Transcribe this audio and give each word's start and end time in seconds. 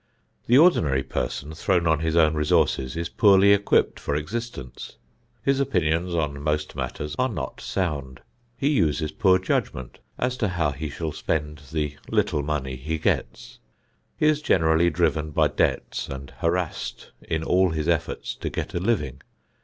The 0.47 0.57
ordinary 0.57 1.03
person, 1.03 1.53
thrown 1.53 1.85
on 1.85 1.99
his 1.99 2.15
own 2.15 2.33
resources, 2.33 2.95
is 2.97 3.07
poorly 3.07 3.53
equipped 3.53 3.99
for 3.99 4.15
existence. 4.15 4.97
His 5.43 5.59
opinions 5.59 6.15
on 6.15 6.41
most 6.41 6.75
matters 6.75 7.15
are 7.19 7.29
not 7.29 7.61
sound. 7.61 8.19
He 8.57 8.69
uses 8.69 9.11
poor 9.11 9.37
judgment 9.37 9.99
as 10.17 10.37
to 10.37 10.47
how 10.47 10.71
he 10.71 10.89
shall 10.89 11.11
spend 11.11 11.59
the 11.71 11.97
little 12.09 12.41
money 12.41 12.77
he 12.77 12.97
gets. 12.97 13.59
He 14.17 14.25
is 14.25 14.41
generally 14.41 14.89
driven 14.89 15.29
by 15.29 15.49
debts 15.49 16.09
and 16.09 16.33
harassed 16.39 17.11
in 17.21 17.43
all 17.43 17.69
his 17.69 17.87
efforts 17.87 18.33
to 18.37 18.49
get 18.49 18.73
a 18.73 18.79
living. 18.79 19.21